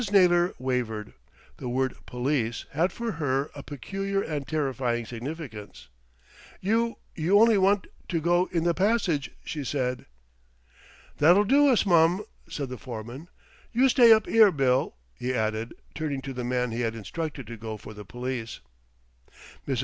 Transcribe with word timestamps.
Naylor 0.11 0.55
wavered. 0.57 1.13
The 1.57 1.69
word 1.69 1.93
"police" 2.07 2.65
had 2.71 2.91
for 2.91 3.11
her 3.11 3.51
a 3.53 3.61
peculiar 3.61 4.23
and 4.23 4.47
terrifying 4.47 5.05
significance. 5.05 5.89
"You 6.59 6.97
you 7.13 7.39
only 7.39 7.59
want 7.59 7.85
to 8.09 8.19
go 8.19 8.49
in 8.51 8.63
the 8.63 8.73
passage," 8.73 9.29
she 9.45 9.63
said. 9.63 10.07
"That'll 11.17 11.43
do 11.43 11.67
us, 11.69 11.85
mum," 11.85 12.25
said 12.49 12.69
the 12.69 12.79
foreman. 12.79 13.27
"You 13.71 13.89
stay 13.89 14.11
up 14.11 14.27
'ere, 14.27 14.51
Bill," 14.51 14.95
he 15.13 15.35
added, 15.35 15.75
turning 15.93 16.23
to 16.23 16.33
the 16.33 16.43
man 16.43 16.71
he 16.71 16.81
had 16.81 16.95
instructed 16.95 17.45
to 17.45 17.55
go 17.57 17.77
for 17.77 17.93
the 17.93 18.03
police. 18.03 18.59
Mrs. 19.67 19.79